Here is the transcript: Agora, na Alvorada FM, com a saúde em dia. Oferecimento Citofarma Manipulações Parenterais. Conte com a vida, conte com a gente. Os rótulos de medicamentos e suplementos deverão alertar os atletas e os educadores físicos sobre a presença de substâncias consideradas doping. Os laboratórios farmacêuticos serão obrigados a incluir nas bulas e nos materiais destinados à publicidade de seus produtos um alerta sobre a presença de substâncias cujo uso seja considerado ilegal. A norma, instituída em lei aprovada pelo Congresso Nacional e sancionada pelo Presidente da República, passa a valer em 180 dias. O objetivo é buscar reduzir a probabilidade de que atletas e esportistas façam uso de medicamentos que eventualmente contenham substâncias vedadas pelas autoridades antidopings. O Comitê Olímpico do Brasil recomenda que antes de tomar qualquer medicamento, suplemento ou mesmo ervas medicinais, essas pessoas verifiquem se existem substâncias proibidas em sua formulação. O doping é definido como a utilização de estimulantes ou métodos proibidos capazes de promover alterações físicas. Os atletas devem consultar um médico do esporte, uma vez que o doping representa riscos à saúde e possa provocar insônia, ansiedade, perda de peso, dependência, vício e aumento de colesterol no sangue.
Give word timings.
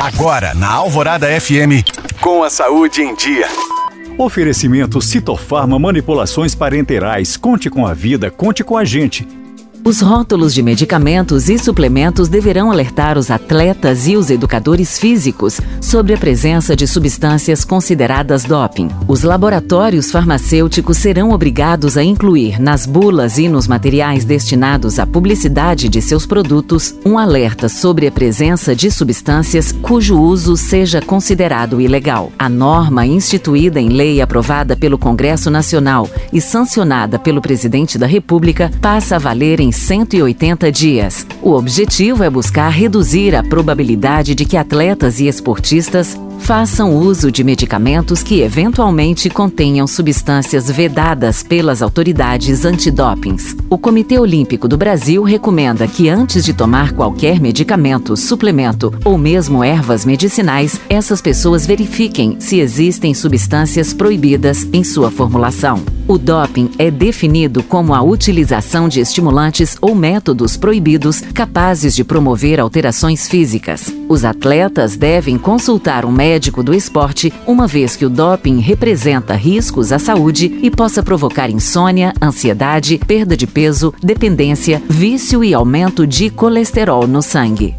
Agora, 0.00 0.54
na 0.54 0.70
Alvorada 0.70 1.26
FM, 1.40 1.82
com 2.20 2.44
a 2.44 2.48
saúde 2.48 3.02
em 3.02 3.16
dia. 3.16 3.48
Oferecimento 4.16 5.02
Citofarma 5.02 5.76
Manipulações 5.76 6.54
Parenterais. 6.54 7.36
Conte 7.36 7.68
com 7.68 7.84
a 7.84 7.92
vida, 7.94 8.30
conte 8.30 8.62
com 8.62 8.76
a 8.76 8.84
gente. 8.84 9.26
Os 9.88 10.02
rótulos 10.02 10.52
de 10.52 10.62
medicamentos 10.62 11.48
e 11.48 11.58
suplementos 11.58 12.28
deverão 12.28 12.70
alertar 12.70 13.16
os 13.16 13.30
atletas 13.30 14.06
e 14.06 14.18
os 14.18 14.28
educadores 14.28 14.98
físicos 14.98 15.62
sobre 15.80 16.12
a 16.12 16.18
presença 16.18 16.76
de 16.76 16.86
substâncias 16.86 17.64
consideradas 17.64 18.44
doping. 18.44 18.90
Os 19.08 19.22
laboratórios 19.22 20.10
farmacêuticos 20.10 20.98
serão 20.98 21.30
obrigados 21.30 21.96
a 21.96 22.04
incluir 22.04 22.60
nas 22.60 22.84
bulas 22.84 23.38
e 23.38 23.48
nos 23.48 23.66
materiais 23.66 24.26
destinados 24.26 24.98
à 24.98 25.06
publicidade 25.06 25.88
de 25.88 26.02
seus 26.02 26.26
produtos 26.26 26.94
um 27.02 27.16
alerta 27.16 27.66
sobre 27.66 28.06
a 28.06 28.12
presença 28.12 28.76
de 28.76 28.90
substâncias 28.90 29.72
cujo 29.72 30.20
uso 30.20 30.54
seja 30.54 31.00
considerado 31.00 31.80
ilegal. 31.80 32.30
A 32.38 32.50
norma, 32.50 33.06
instituída 33.06 33.80
em 33.80 33.88
lei 33.88 34.20
aprovada 34.20 34.76
pelo 34.76 34.98
Congresso 34.98 35.50
Nacional 35.50 36.06
e 36.30 36.42
sancionada 36.42 37.18
pelo 37.18 37.40
Presidente 37.40 37.96
da 37.96 38.06
República, 38.06 38.70
passa 38.82 39.16
a 39.16 39.18
valer 39.18 39.60
em 39.60 39.72
180 39.78 40.70
dias. 40.70 41.26
O 41.40 41.52
objetivo 41.52 42.22
é 42.22 42.30
buscar 42.30 42.68
reduzir 42.68 43.34
a 43.34 43.42
probabilidade 43.42 44.34
de 44.34 44.44
que 44.44 44.56
atletas 44.56 45.20
e 45.20 45.28
esportistas 45.28 46.18
façam 46.38 46.96
uso 46.96 47.30
de 47.30 47.44
medicamentos 47.44 48.22
que 48.22 48.40
eventualmente 48.40 49.28
contenham 49.28 49.86
substâncias 49.86 50.70
vedadas 50.70 51.42
pelas 51.42 51.82
autoridades 51.82 52.64
antidopings. 52.64 53.54
O 53.68 53.76
Comitê 53.76 54.18
Olímpico 54.18 54.66
do 54.66 54.78
Brasil 54.78 55.22
recomenda 55.22 55.86
que 55.86 56.08
antes 56.08 56.44
de 56.44 56.54
tomar 56.54 56.92
qualquer 56.92 57.38
medicamento, 57.38 58.16
suplemento 58.16 58.92
ou 59.04 59.18
mesmo 59.18 59.62
ervas 59.62 60.04
medicinais, 60.04 60.80
essas 60.88 61.20
pessoas 61.20 61.66
verifiquem 61.66 62.40
se 62.40 62.60
existem 62.60 63.12
substâncias 63.12 63.92
proibidas 63.92 64.66
em 64.72 64.82
sua 64.82 65.10
formulação. 65.10 65.97
O 66.08 66.16
doping 66.16 66.70
é 66.78 66.90
definido 66.90 67.62
como 67.62 67.92
a 67.94 68.00
utilização 68.00 68.88
de 68.88 68.98
estimulantes 68.98 69.76
ou 69.78 69.94
métodos 69.94 70.56
proibidos 70.56 71.20
capazes 71.20 71.94
de 71.94 72.02
promover 72.02 72.58
alterações 72.58 73.28
físicas. 73.28 73.92
Os 74.08 74.24
atletas 74.24 74.96
devem 74.96 75.36
consultar 75.36 76.06
um 76.06 76.10
médico 76.10 76.62
do 76.62 76.72
esporte, 76.72 77.30
uma 77.46 77.66
vez 77.66 77.94
que 77.94 78.06
o 78.06 78.10
doping 78.10 78.58
representa 78.58 79.34
riscos 79.34 79.92
à 79.92 79.98
saúde 79.98 80.58
e 80.62 80.70
possa 80.70 81.02
provocar 81.02 81.50
insônia, 81.50 82.14
ansiedade, 82.22 82.98
perda 83.06 83.36
de 83.36 83.46
peso, 83.46 83.92
dependência, 84.02 84.82
vício 84.88 85.44
e 85.44 85.52
aumento 85.52 86.06
de 86.06 86.30
colesterol 86.30 87.06
no 87.06 87.20
sangue. 87.20 87.76